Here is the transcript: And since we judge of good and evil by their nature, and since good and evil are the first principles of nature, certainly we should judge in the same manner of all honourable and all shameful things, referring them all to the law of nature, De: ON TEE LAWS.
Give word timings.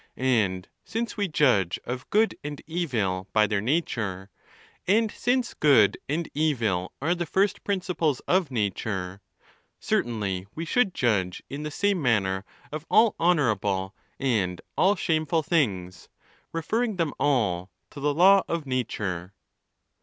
And 0.17 0.67
since 0.83 1.15
we 1.15 1.27
judge 1.27 1.79
of 1.85 2.09
good 2.09 2.35
and 2.43 2.59
evil 2.65 3.27
by 3.33 3.45
their 3.45 3.61
nature, 3.61 4.31
and 4.87 5.11
since 5.11 5.53
good 5.53 5.95
and 6.09 6.27
evil 6.33 6.91
are 6.99 7.13
the 7.13 7.27
first 7.27 7.63
principles 7.63 8.19
of 8.21 8.49
nature, 8.49 9.21
certainly 9.79 10.47
we 10.55 10.65
should 10.65 10.95
judge 10.95 11.43
in 11.51 11.61
the 11.61 11.69
same 11.69 12.01
manner 12.01 12.45
of 12.71 12.87
all 12.89 13.13
honourable 13.19 13.93
and 14.19 14.59
all 14.75 14.95
shameful 14.95 15.43
things, 15.43 16.09
referring 16.51 16.95
them 16.95 17.13
all 17.19 17.69
to 17.91 17.99
the 17.99 18.11
law 18.11 18.41
of 18.47 18.65
nature, 18.65 19.03
De: 19.03 19.21
ON 19.21 19.27
TEE 19.27 19.27
LAWS. 19.27 19.31